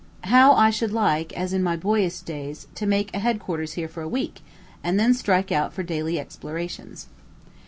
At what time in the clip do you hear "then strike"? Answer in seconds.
4.99-5.51